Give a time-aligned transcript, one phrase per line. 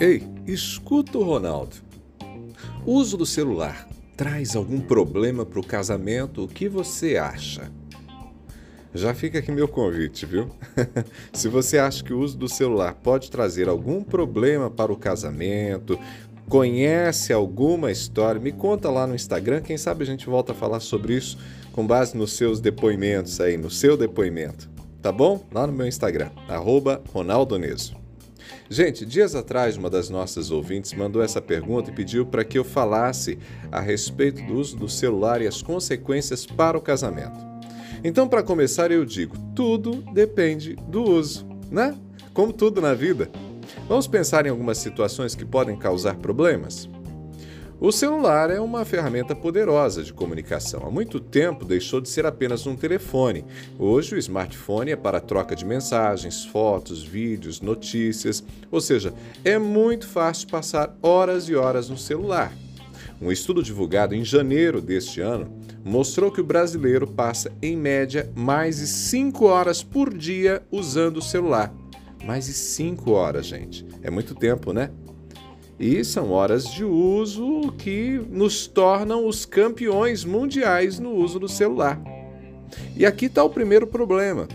[0.00, 1.76] Ei, escuta o Ronaldo.
[2.84, 6.42] O uso do celular traz algum problema para o casamento?
[6.42, 7.70] O que você acha?
[8.92, 10.50] Já fica aqui meu convite, viu?
[11.32, 15.98] Se você acha que o uso do celular pode trazer algum problema para o casamento,
[16.48, 20.80] conhece alguma história, me conta lá no Instagram, quem sabe a gente volta a falar
[20.80, 21.38] sobre isso
[21.72, 24.68] com base nos seus depoimentos aí, no seu depoimento.
[25.00, 25.46] Tá bom?
[25.52, 28.03] Lá no meu Instagram, arroba Ronaldo Neso.
[28.68, 32.64] Gente, dias atrás, uma das nossas ouvintes mandou essa pergunta e pediu para que eu
[32.64, 33.38] falasse
[33.70, 37.38] a respeito do uso do celular e as consequências para o casamento.
[38.02, 41.96] Então, para começar, eu digo: tudo depende do uso, né?
[42.32, 43.30] Como tudo na vida.
[43.88, 46.88] Vamos pensar em algumas situações que podem causar problemas?
[47.80, 50.84] O celular é uma ferramenta poderosa de comunicação.
[50.86, 53.44] Há muito tempo deixou de ser apenas um telefone.
[53.76, 59.12] Hoje, o smartphone é para troca de mensagens, fotos, vídeos, notícias, ou seja,
[59.44, 62.52] é muito fácil passar horas e horas no celular.
[63.20, 65.52] Um estudo divulgado em janeiro deste ano
[65.84, 71.22] mostrou que o brasileiro passa, em média, mais de 5 horas por dia usando o
[71.22, 71.74] celular.
[72.24, 73.84] Mais de 5 horas, gente.
[74.00, 74.90] É muito tempo, né?
[75.78, 82.00] E são horas de uso que nos tornam os campeões mundiais no uso do celular.
[82.96, 84.46] E aqui está o primeiro problema.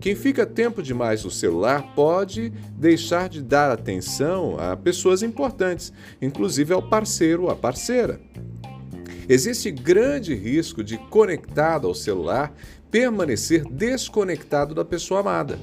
[0.00, 6.74] Quem fica tempo demais no celular pode deixar de dar atenção a pessoas importantes, inclusive
[6.74, 8.20] ao parceiro ou à parceira.
[9.28, 12.52] Existe grande risco de, conectado ao celular,
[12.90, 15.58] permanecer desconectado da pessoa amada.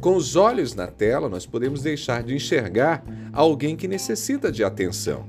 [0.00, 5.26] Com os olhos na tela, nós podemos deixar de enxergar alguém que necessita de atenção.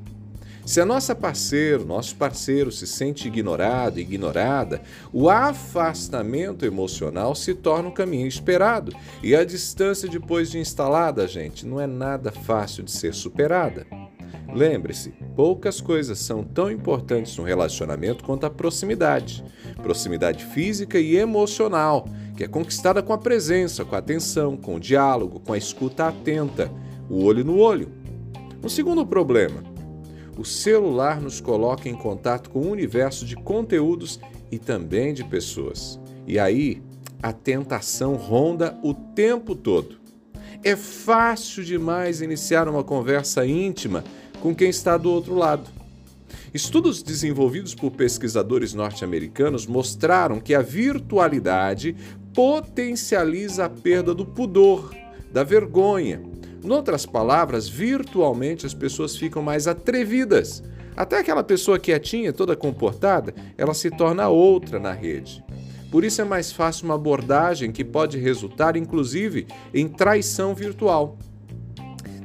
[0.66, 7.89] Se a nossa parceiro, nosso parceiro se sente ignorado, ignorada, o afastamento emocional se torna
[7.89, 12.92] um caminho esperado e a distância depois de instalada, gente, não é nada fácil de
[12.92, 13.86] ser superada.
[14.53, 19.43] Lembre-se, poucas coisas são tão importantes no relacionamento quanto a proximidade.
[19.81, 22.05] Proximidade física e emocional,
[22.36, 26.08] que é conquistada com a presença, com a atenção, com o diálogo, com a escuta
[26.08, 26.70] atenta,
[27.09, 27.89] o olho no olho.
[28.61, 29.64] Um segundo problema:
[30.37, 34.20] o celular nos coloca em contato com um universo de conteúdos
[34.52, 35.97] e também de pessoas.
[36.27, 36.81] E aí,
[37.23, 40.02] a tentação ronda o tempo todo.
[40.64, 44.03] É fácil demais iniciar uma conversa íntima
[44.41, 45.69] com quem está do outro lado.
[46.53, 51.95] Estudos desenvolvidos por pesquisadores norte-americanos mostraram que a virtualidade
[52.33, 54.93] potencializa a perda do pudor,
[55.31, 56.21] da vergonha.
[56.63, 60.61] Em outras palavras, virtualmente as pessoas ficam mais atrevidas.
[60.95, 65.43] Até aquela pessoa quietinha, toda comportada, ela se torna outra na rede.
[65.89, 71.17] Por isso é mais fácil uma abordagem que pode resultar, inclusive, em traição virtual.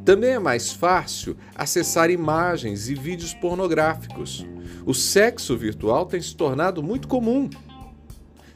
[0.06, 4.47] Também é mais fácil acessar imagens e vídeos pornográficos.
[4.87, 7.50] O sexo virtual tem se tornado muito comum.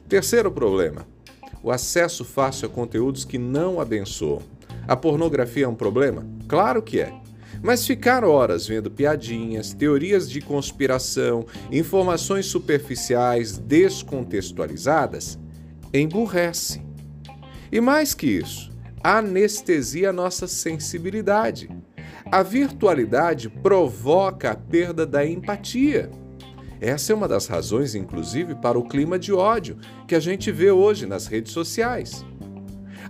[0.07, 1.05] Terceiro problema:
[1.61, 4.41] o acesso fácil a conteúdos que não abençoam.
[4.87, 6.25] A pornografia é um problema?
[6.47, 7.13] Claro que é.
[7.61, 15.37] Mas ficar horas vendo piadinhas, teorias de conspiração, informações superficiais descontextualizadas
[15.93, 16.81] emburrece.
[17.69, 18.70] E mais que isso,
[19.03, 21.69] anestesia nossa sensibilidade.
[22.31, 26.09] A virtualidade provoca a perda da empatia.
[26.79, 30.71] Essa é uma das razões, inclusive, para o clima de ódio que a gente vê
[30.71, 32.25] hoje nas redes sociais.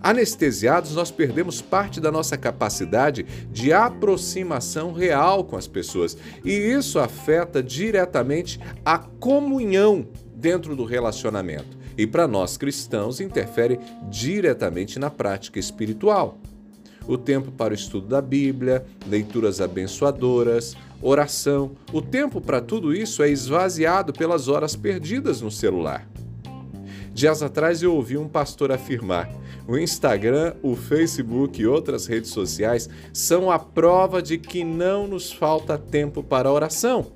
[0.02, 7.00] Anestesiados, nós perdemos parte da nossa capacidade de aproximação real com as pessoas, e isso
[7.00, 13.80] afeta diretamente a comunhão dentro do relacionamento e para nós cristãos interfere
[14.10, 16.40] diretamente na prática espiritual.
[17.08, 23.22] O tempo para o estudo da Bíblia, leituras abençoadoras, oração, o tempo para tudo isso
[23.22, 26.10] é esvaziado pelas horas perdidas no celular.
[27.14, 29.30] Dias atrás eu ouvi um pastor afirmar:
[29.68, 35.32] o Instagram, o Facebook e outras redes sociais são a prova de que não nos
[35.32, 37.12] falta tempo para oração.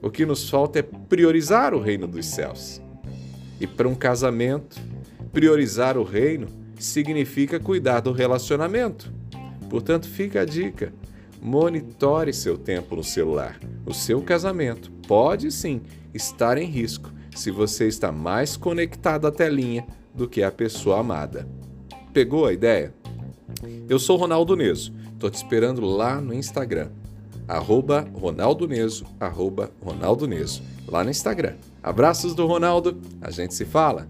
[0.00, 2.80] O que nos falta é priorizar o reino dos céus.
[3.62, 4.76] E para um casamento,
[5.32, 6.48] priorizar o reino
[6.80, 9.12] significa cuidar do relacionamento.
[9.70, 10.92] Portanto, fica a dica:
[11.40, 13.60] monitore seu tempo no celular.
[13.86, 15.80] O seu casamento pode sim
[16.12, 21.46] estar em risco se você está mais conectado à telinha do que a pessoa amada.
[22.12, 22.92] Pegou a ideia?
[23.88, 24.92] Eu sou Ronaldo Neso.
[25.12, 26.90] Estou te esperando lá no Instagram.
[27.46, 31.54] Arroba Ronaldo Neso, arroba Ronaldo Neso, lá no Instagram.
[31.82, 34.06] Abraços do Ronaldo, a gente se fala.